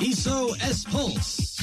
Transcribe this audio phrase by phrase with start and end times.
[0.00, 1.60] SOS Pulse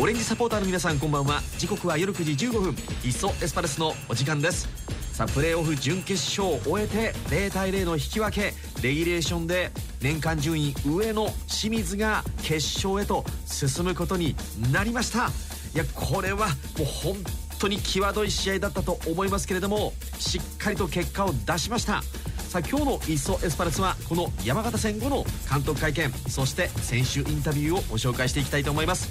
[0.00, 1.40] オレンジサポーターの皆さんこんばんは。
[1.58, 2.76] 時刻は夜9時15分。
[3.04, 4.68] いっそエスパルスのお時間です。
[5.12, 8.54] さあプレーオフ準決勝を終えて0対0の引き分け。
[8.80, 12.54] レギュレーションで年間順位上の清水が決
[12.86, 14.36] 勝へと進むことに
[14.72, 15.30] なりました。
[15.74, 17.16] いやこれはもう本
[17.64, 22.02] 当に際どい試合だったと思いますけれどもしっかりと結果を出しました。
[22.48, 29.08] さあ今日の「いっそエスパルス」はこの山形戦後の監督会見そして選手インタビューをご紹介していきたいと思います。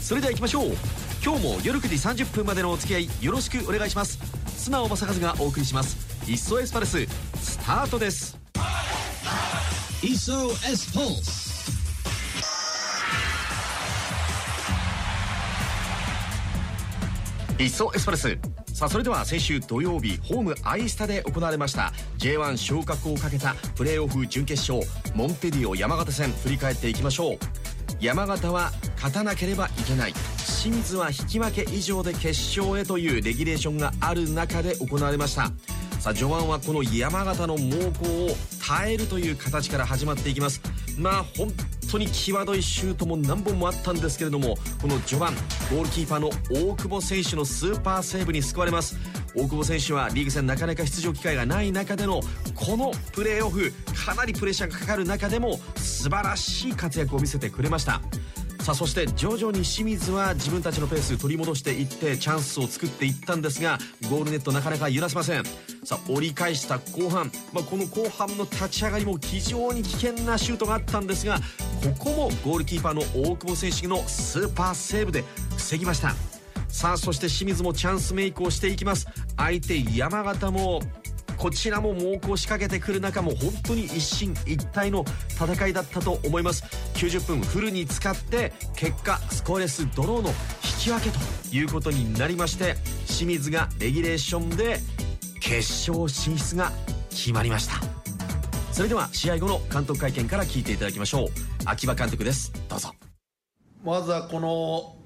[0.00, 0.76] それでは行きましょう。
[1.24, 4.18] 今日も夜9時30分までのお付き合いよろしくお願いします。
[4.56, 5.96] 素直正和がお送りします
[6.28, 7.06] 「いっそエスパルス」
[7.40, 8.36] スタートです。
[10.02, 11.41] いっそエスパルス
[17.58, 18.38] 一層エスパルス。
[18.72, 27.38] さあそれでは先週土曜日ホームアイスタで行われました J1 昇格をかけたプレーオフ準決勝モンテディオ山形戦振り返っていきましょう。
[28.00, 30.14] 山形は勝たなければいけない。
[30.62, 32.28] 清水は引き分け以上で決
[32.58, 35.52] 勝へというレギュレーションがある中で行われました。
[36.00, 40.60] さあ序盤はこの山形の猛攻を耐えるという形から始まっていきます。
[40.98, 41.52] まあ本
[41.92, 45.34] 当に際どいシュートも何本もあったんですけれどもこの序盤
[45.70, 48.96] ゴールキーパーの大久保選手のスーパーセーブに救われます。
[49.34, 52.20] 大久保選手はリーグ戦なかなか出場機会がない中での
[52.54, 53.72] このプレーオフ
[54.06, 58.00] かなりプレッシャーがかかる中でも素晴らしい活躍を見せてくれました。
[58.60, 63.78] さあそして徐々に清水は自分たちのペース取り戻していってチャンスを作っていったんですが
[64.08, 65.44] ゴールネットなかなか揺らせません。
[65.84, 71.40] さあ折り返した後半、まあ、この後半の立ち上がりも非常に危険なシュートがあったんですが
[71.82, 75.24] ここもゴールキーパーの大久保選手のスーパーセーブで
[75.56, 76.14] 防ぎました。
[76.68, 79.08] さあそして清水もチャンスメイクをしていきます。
[79.36, 80.80] 相手山形も
[81.36, 86.62] こちらも猛攻を仕掛けてくる中も本当に一進一退の戦いだったと思います。
[86.94, 90.34] 90分フルに使って結果スコアレスドローの引
[90.84, 91.18] き分けと
[91.54, 92.76] いうことになりまして
[93.06, 94.78] 清水がレギュレーションで
[95.40, 96.70] 決勝進出が
[97.10, 97.91] 決まりました。
[98.72, 101.28] それでは試合後の監督会見から聞いていただきましょう。
[101.66, 102.50] 秋葉監督です。
[102.70, 102.90] どうぞ。
[103.84, 104.96] まずはこの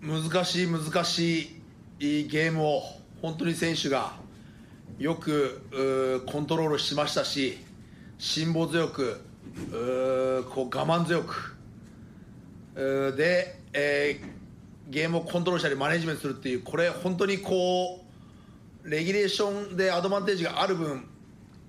[0.00, 1.60] 難しい難し
[2.00, 2.82] いゲームを
[3.22, 4.14] 本当に選手が
[4.98, 7.58] よくコントロールしましたし
[8.18, 9.20] 辛抱強く
[9.70, 11.54] うこう我慢強く
[12.74, 14.42] で、えー
[14.90, 18.04] ゲームをコントロールしたりマネジメントするっていうこれ本当にこ
[18.84, 21.08] うレギュレーションでアドバンテージがある分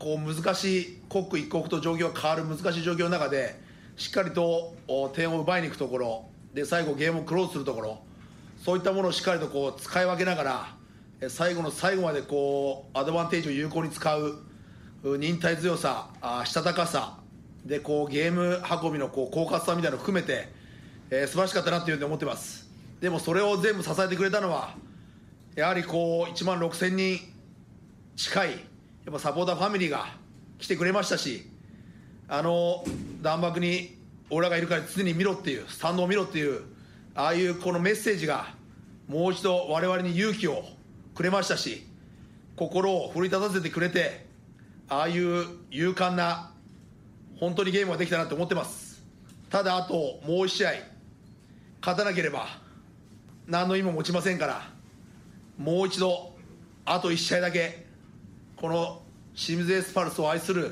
[0.04, 3.56] こう難しい刻一刻と状況が変わる難しい状況の中で
[3.96, 4.76] しっかりと
[5.14, 8.00] 点を奪いに行くところで最後ゲームをクローズするところ
[8.58, 14.40] そういったものをしっかりとこう使い分けながら最後の最後までこうアドバンテージを有効に使う
[15.04, 17.20] う忍耐強さあしたたかさ
[17.66, 20.50] でこうゲーム運びのこう狡猾さみたいなのを含めて、
[21.12, 22.70] えー素晴らしかったなというふうに思ってます。
[23.00, 24.76] でもそれを全部支えてくれたのは
[25.56, 27.20] やはりこう1万6000人
[28.18, 28.73] 近い
[29.06, 30.08] やっぱサポーターファミリーが
[30.60, 31.44] 来てくれましたし
[32.28, 32.84] あの
[33.22, 33.98] 弾幕に
[34.30, 36.62] 俺らがいるから常に見ろっていうスタンドを見ろっていう
[37.16, 38.48] ああいうこのメッセージが
[39.08, 40.64] もう一度我々に勇気を
[41.16, 41.86] くれましたし
[42.56, 44.26] 心を奮い立たせてくれて
[44.88, 46.52] ああいう勇敢な
[47.40, 49.04] 本当にゲームができたなと思ってます。
[49.50, 50.72] ただあともう1試合
[51.82, 52.48] 勝たなければ
[53.46, 54.68] 何の意味も持ちませんから
[55.60, 56.34] もう一度
[56.86, 57.83] あと1試合だけ
[58.64, 59.02] この
[59.36, 60.72] 清水エスパルスを愛する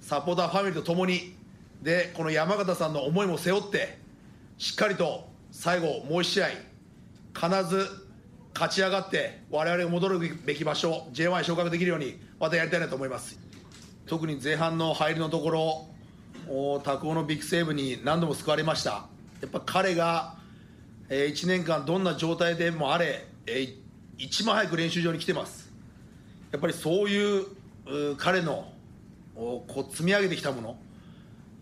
[0.00, 1.34] サポーターファミリーと共に
[1.82, 3.98] でこの山形さんの思いも背負って
[4.58, 6.46] しっかりと最後もう1試合
[7.34, 7.88] 必ず
[8.54, 13.36] 勝ち上がって我々が戻るべき場所 J1 に昇格できるようにまたやりたいなと思います。
[14.06, 15.50] 特に前半の入りのとこ
[16.46, 19.08] ろ拓夫のビッグセーブに何度も救われました。
[19.40, 20.36] やっぱ彼が、
[21.08, 23.82] え1年間どんな状態でもあれ、えー
[24.18, 25.61] 一番早く練習場に来てます。
[26.52, 27.46] やっぱりそういう
[28.16, 28.70] 彼の
[29.34, 30.76] こう積み上げてきたもの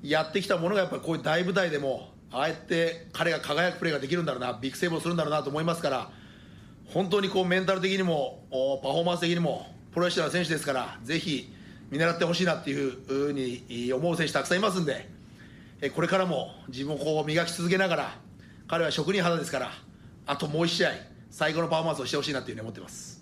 [0.03, 6.11] やってきたものがやっぱりこういう大舞台でもああやって彼が輝くプレーができるんだろうなビッグセーブをするんだろうなと思いますから
[6.87, 8.45] 本当にこうメンタル的にも
[8.83, 11.53] パフォーマンス的にもプロフェッショナル選手ですからぜひ
[11.91, 15.09] 見習ってほしいなっていうふうに思う選手たくさんいますんで
[15.95, 18.15] これからも自分をこう磨き続けながら
[18.69, 19.71] 彼は職人肌ですから
[20.27, 20.91] あともう1試合
[21.31, 23.20] 最高のパフォーマンスをしてほしいなというふうに思ってます。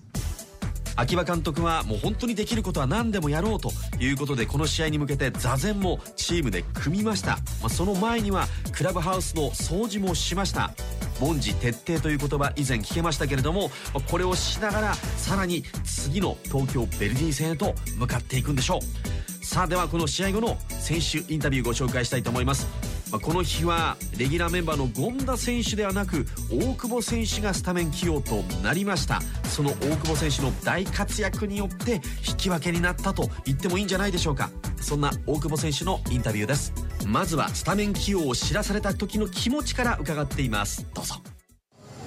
[1.00, 10.72] 秋葉監督はもう本当にできることは何でもやろうということでこの試合に向けて座禅もチームで組みました、まあ、その前にはクラブハウスの掃除もしました。
[11.20, 13.70] 凡事徹底という言葉以前聞けましたけれども
[14.08, 19.44] これをしながらさらに次の東京ベルディ戦へと向かっていくんでしょう。
[19.44, 22.87] さあではこの試合後の選手インタビューご紹介したいと思います。
[23.10, 29.22] この日はレギュラーメンバーの権田選手ではなく大久保選手がスタメン起用となりました。
[29.44, 34.50] その大久保選手の大活躍によって引き分けになったと言ってもいいんじゃないでしょうか。
[34.80, 36.72] そんな大久保選手のインタビューです。
[37.06, 40.86] まずはスタメン起用を知らされた時の気持ちから伺っています。
[40.94, 41.16] どうぞ。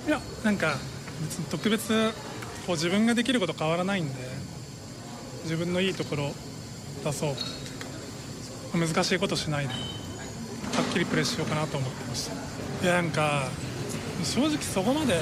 [0.07, 0.75] いやなんか
[1.21, 2.11] 別に特別
[2.67, 4.13] こう自分ができること変わらないんで
[5.45, 6.31] 自分のいいところ
[7.03, 7.35] 出そう。
[8.77, 10.00] 難しいことしないで。
[10.75, 13.49] はっきりプレーしようかなと思ってましたいやなんか
[14.23, 15.19] 正直そこまで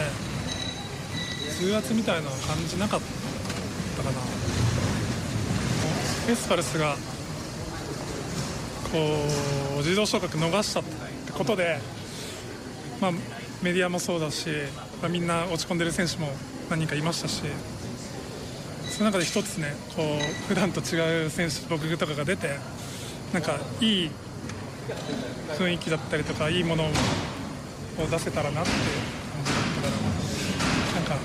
[1.62, 3.00] 重圧みたいな感じなかっ
[3.98, 4.40] たかな。
[6.32, 6.96] エスパルスが
[8.92, 9.00] こ
[9.76, 11.80] う自動昇格逃したってことで、
[13.02, 13.12] まあ、
[13.64, 14.48] メディアもそうだし、
[15.02, 16.30] まあ、みんな落ち込んでる選手も
[16.70, 17.42] 何人かいましたし
[18.90, 22.60] その中で一つねこう普段と違う選手僕とかが出て
[23.34, 24.12] なんかいい
[25.58, 26.88] 雰囲気だったりとかいいものを
[28.10, 28.80] 出せたらなって感
[29.46, 31.16] じだったからなんか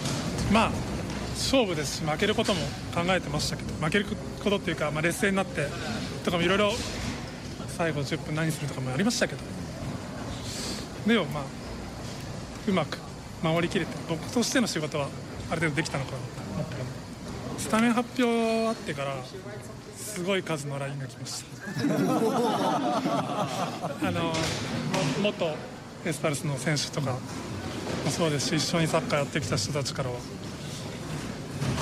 [0.52, 0.70] まあ
[1.34, 1.98] 勝負です。
[1.98, 2.60] し負けることも
[2.94, 4.06] 考えてましたけど負ける
[4.42, 5.66] ことっていうか、まあ、劣勢になって
[6.24, 6.72] とかもいろいろ
[7.76, 9.40] 最後10分何するとかもありましたけど。
[11.06, 11.42] でもまあ
[12.66, 12.98] うまく
[13.42, 15.08] 守りきれて僕としての仕事は
[15.50, 16.24] ある程度できたのかなと
[16.54, 16.80] 思ってる
[17.58, 19.14] スタメン発表あってから
[19.96, 21.46] すごい数の LINE が来ました。
[24.08, 24.32] あの
[25.22, 25.56] 元
[26.04, 27.20] エスパルスの選手とかも
[28.10, 30.16] そうですし一緒にサッカーやってきた人たちからは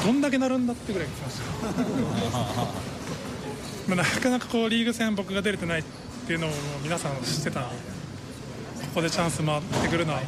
[0.04, 1.42] どんだけなるんだってぐらい来ました。
[3.94, 5.84] まあなかなかこうリーグ戦僕が出れてないっ
[6.26, 6.50] ていうのを
[6.82, 7.60] 皆さん知ってた。
[7.62, 7.68] こ
[8.96, 10.20] こでチャンス回ってくるのは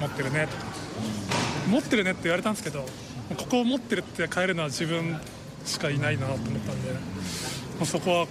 [0.00, 0.64] 持ってるねとか。
[1.68, 2.86] 持ってるねって言われたんですけど
[3.34, 5.18] ここを持ってるって変えるのは自分
[5.64, 6.98] しかいないなと思ったんで、ま
[7.82, 8.26] あ、そこは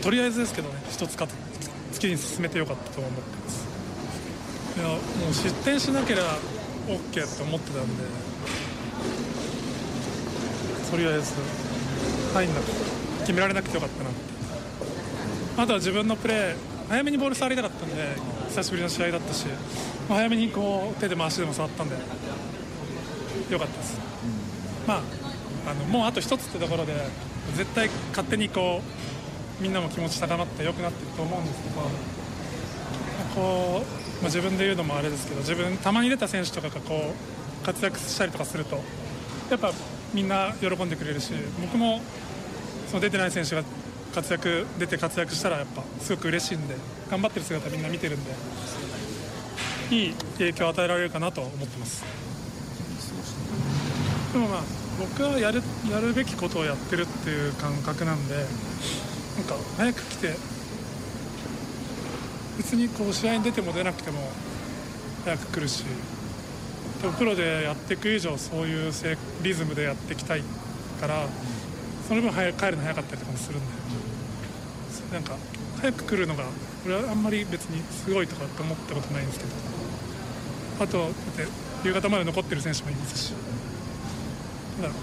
[0.00, 3.66] とりあえずですけどね一つ月に進めてよかったと思ってます
[4.78, 4.94] いやも
[5.30, 6.38] う失点しなければ
[6.88, 8.04] OK って思ってたんで
[10.90, 11.34] とりあえず
[12.34, 12.64] 入んなく
[13.20, 14.32] 決められなくてよかったなって。
[15.56, 16.56] あとは自分のプレー
[16.88, 17.94] 早めにボール触りたかったんで
[18.48, 19.46] 久しぶりの試合だったし
[20.08, 21.96] 早めにこう手でも足でも触ったんで
[23.50, 24.11] よかったです、
[24.86, 25.02] まあ
[25.70, 26.92] あのもうあと1つってところで
[27.54, 28.80] 絶対勝手にこ
[29.60, 31.74] うみんなも気持ち高まって良くなっていくと思うんですけど
[33.34, 37.14] こう、まあ、自分で言うのもあれですけど自分たまに出た選手とかがこ
[37.62, 38.80] う活躍したりとかすると
[39.50, 39.72] やっぱ
[40.12, 42.00] みんな喜んでくれるし僕も
[42.88, 43.62] その出てない選手が
[44.14, 46.76] 活躍出て活躍したらやっぱすごく嬉しいんで
[47.10, 48.30] 頑張ってる姿みんな見てるんで
[49.90, 52.31] いい影響を与えられるかなと思ってます。
[54.32, 54.60] でもまあ
[54.98, 58.44] 僕はやるやるべきことをやってるっていう感覚なんでなん
[59.44, 60.34] か早く来て
[62.56, 64.30] 別にこう試合に出ても出なくても
[65.24, 65.84] 早く来るし
[67.18, 68.92] プロでやっていく以上そういう
[69.42, 70.42] リズムでやっていきたい
[71.00, 71.26] から
[72.08, 73.66] その分早帰るの早かったりとかもするんで
[75.12, 75.36] なんか
[75.80, 76.44] 早く来るのが
[76.86, 79.50] 俺はあんまり別にすごいとかって思ったことないんですけど
[80.80, 83.34] あとだって夕方まで残ってる選手もいますし。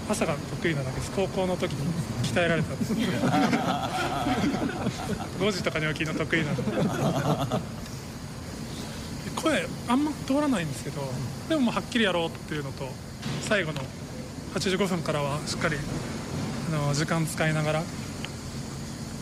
[0.08, 1.12] 朝が得意なだけです。
[1.12, 1.86] 高校の時に
[2.24, 2.92] 鍛えられたんです。
[5.40, 6.62] 5時とかに起きるの得意なんで。
[9.42, 11.00] 声あんま通らないんですけど
[11.48, 12.88] でももうはっきりやろうっていうのと
[13.42, 13.80] 最後の
[14.54, 17.80] 85分からはしっかりあの時間使いながら、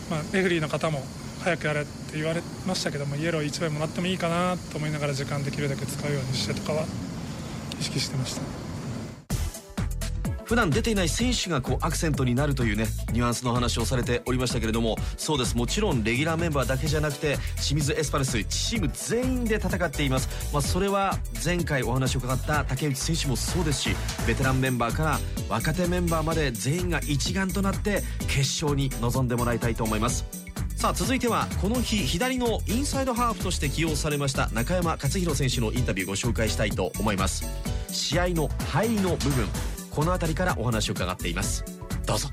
[0.09, 1.03] まあ、レフリーの方も
[1.41, 6.83] 早くやれって言われましたけどもイエロー1枚もらってもいいかなと思いながら時間できるだけ使うようにしてとかは
[7.79, 8.68] 意識してました。
[10.49, 15.55] 普段出ていない選手がこうアクセントになるというねニュアンスの話をされておりましたけれどもそうです。
[15.55, 23.89] もちろんレギュラーメンバーだけじゃなくて清水エスパルスチーム全員で戦っています、まあ、それは前回お話を伺った竹内選手もそうですし
[24.25, 30.25] ベテランメンバーから若手メンバーまで全員が一丸となって決勝に臨んでもらいたいと思います。
[30.75, 37.45] さあ続いてはこの日左のインサイドハーフとして起用されました中山勝弘選手のインタビューご紹介したいと思います。
[37.91, 39.47] 試合の入りの部分。
[39.99, 41.65] この辺りからお話を伺っています。
[42.05, 42.29] どうぞ。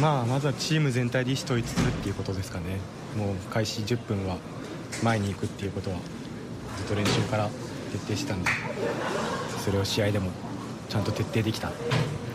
[0.00, 2.78] まあまずはチーム全体で意思統一するっていうことですかね。
[3.14, 4.38] もう開始10分は
[5.02, 5.98] 前に行くっていうことは
[6.78, 7.50] ずっと練習から
[7.92, 8.50] 徹底したんで
[9.62, 10.30] それを試合でも
[10.88, 11.70] ちゃんと徹底できた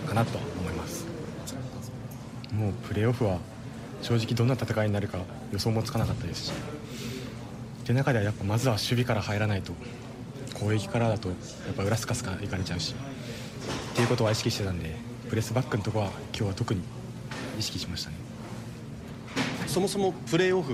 [0.05, 1.07] かなと思います。
[2.53, 3.39] もうプレーオフは
[4.03, 5.17] 正直どんな戦いになるか
[5.51, 6.51] 予想もつかなかったですし。
[7.85, 9.73] で中ではやっぱまずは守備から入らないと
[10.59, 11.35] 攻撃からだとや
[11.71, 12.93] っぱ裏すかすかいかれちゃうし。
[13.91, 14.95] っていうことは意識してたんで
[15.29, 16.81] プレスバックのとこは今日は特に
[17.57, 18.15] 意識しましたね。
[19.67, 20.73] そもそもプレーオフ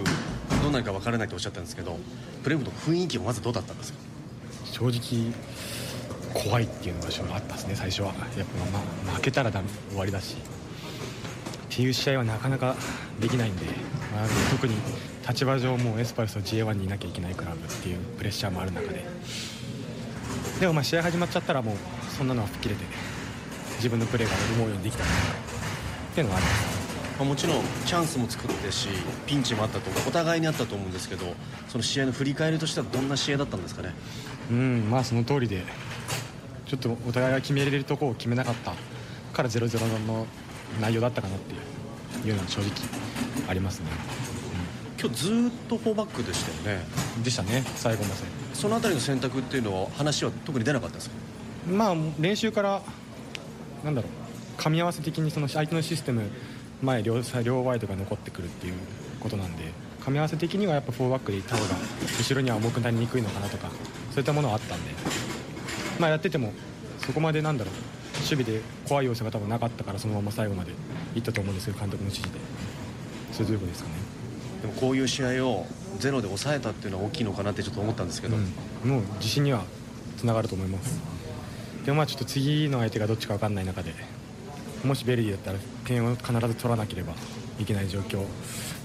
[0.61, 1.97] どうなるか分からないとおっしゃったんですけど
[2.43, 3.99] プレーオフの雰囲気はまずどうだったんですか？
[4.71, 5.33] 正直
[6.33, 8.07] 怖いっていうのが正直あったですね最初は。
[8.07, 8.23] やっぱ、
[8.71, 12.75] まあ、負けたらだ終わりだしっていう試合はなかなか
[13.19, 13.65] できないんで、
[14.13, 14.75] まあ、特に
[15.27, 19.03] 立場上もうエスパルスと J1 にいなきゃいけないクラブっていうプレッシャーもある中で
[20.59, 21.75] でもまあ試合始まっちゃったらもう
[22.17, 22.85] そんなのは吹っ切れて
[23.77, 25.07] 自分のプレーが思うようにできたっ
[26.13, 26.85] ていうのがあります。
[27.17, 28.89] まあもちろんチャンスも作ってし
[29.25, 31.33] ピンチもあったとお互いにあったと思うんですけど
[31.69, 33.93] その試合の振り返りとしてはどんな試合だったんですかね？
[34.51, 35.63] うんまあその通りで
[36.65, 38.73] ちょっとお互いが決めれるところを決めなかった
[39.33, 40.25] から0-0の
[40.81, 42.71] 内容だったかなっていうのは正直
[43.47, 43.87] ありますね、
[44.99, 46.83] 今日ずーっと4バックでしたよね。
[47.17, 51.15] うんでしたね最後までそのあたりの選択っていうのは話は特に出なかったですか？
[51.69, 52.81] まあ練習から
[53.83, 54.07] なんだろ
[54.57, 56.23] う噛み合わせ的にその相手のシステム
[56.81, 58.73] 前両両ワイドが残ってくるっていう
[59.19, 59.63] ことなんで
[60.01, 61.75] 噛み合わせ的にはやっぱ4バックでいった方が
[62.17, 63.69] 後ろには重くなりにくいのかなとか
[64.11, 64.91] そういったものはあったんで。
[65.99, 66.53] まあやってても
[66.99, 67.73] そこまでなんだろう
[68.17, 70.71] 守備で怖い要素が多分なかったからそのまま最後まで
[71.15, 72.39] いったと思うんですけど監督の指示で。
[73.31, 73.95] そういうとですかね、
[74.65, 75.67] でもこういう試合を
[75.99, 78.39] ゼロで抑えたっていうのは大きいのかなってちょっと思ったんですけど、う
[78.87, 79.63] ん、もう自信には
[80.17, 80.99] つながると思います。
[81.85, 83.93] でもまあちょっと次の相手がどっちか分かんない中で
[84.83, 87.13] もしベルディだったら点を必ず取らなければ
[87.59, 88.25] いけない状況。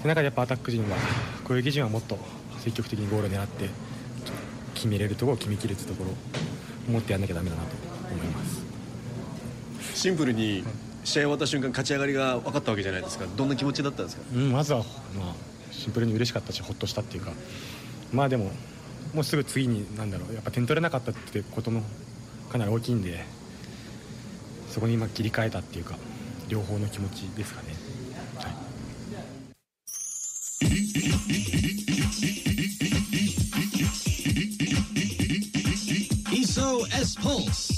[0.03, 0.95] で中でやっぱアタック陣は
[1.47, 2.19] 攻撃陣はもっと
[2.59, 3.69] 積極的にゴールを狙って
[4.75, 6.13] 決めれるところを決めきるってところを
[6.91, 7.69] 持ってやんなきゃダメだなと
[8.13, 8.61] 思います。
[9.95, 10.63] シンプルに
[11.03, 13.25] 試合終わった瞬間勝ち上がりが分かったわけじゃないですか。
[13.35, 14.23] どんな気持ちだったんですか？
[14.35, 14.83] うん、まずは、ま
[15.31, 15.35] あ、
[15.71, 17.31] シンプルに嬉しかったしほっとしたっていうか
[18.13, 18.51] まあでも
[19.13, 21.81] もうすぐ次になんだろうやっぱ点取れなかったってことの
[22.49, 23.23] かなり大きいんで
[24.69, 25.97] そこに今切り替えたっていうか
[26.47, 27.67] 両方の気持ちですかね、
[28.37, 28.51] はい、
[36.41, 37.70] Iso S Pulse.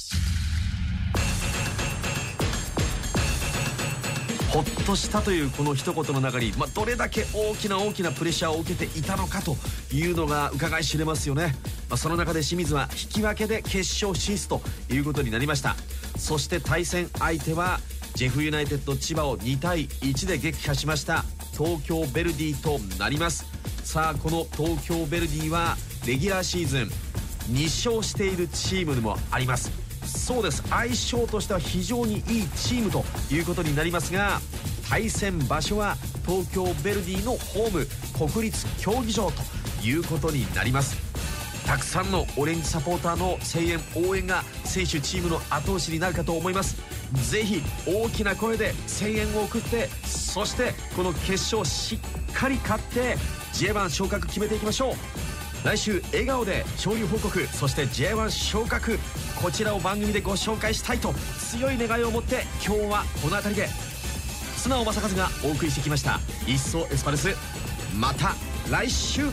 [4.53, 9.57] ほっとしたというこの一言の中に、まあ、どれだけ大きな大きなプレッシャーを受けていたのかと
[9.91, 11.55] いうのが伺い知れますよね、
[11.89, 15.75] まあ、その中で清水は引き分けで決勝進出ということになりました。
[16.19, 17.79] そして対戦相手は
[18.13, 21.25] ジェフユナイテッド千葉を2対1で撃破しました。
[21.57, 23.45] 東京ヴェルディとなります。
[23.83, 26.91] さあこの東京ヴェルディはレギュラーシーズン
[27.51, 29.82] 2勝しているチームでもあります。
[30.23, 30.63] そうです。
[30.69, 34.39] 相性としては非常にいいチームということになりますが
[34.89, 40.95] 対戦場所は東京ヴェルディのホーム国立競技場ということになります。
[41.65, 46.77] たくさんのオレンジサポーターの声援応援が選手チームの後押しになるかと思います。
[47.29, 51.99] ぜひ大きな声で声援を送ってそしてこの決勝し
[52.31, 53.17] っかり勝って
[53.53, 54.95] J1 昇格決めていきましょう。
[55.65, 58.99] 来週笑顔で勝利報告そして J1 昇格
[59.43, 61.13] こちらを番組でご紹介したいと
[61.51, 63.67] 強い願いを持って今日はこの辺りで。
[64.55, 67.35] 素直正和がお送りしてきました「いっそエスパルス」
[67.93, 68.33] また
[68.71, 69.23] 来週。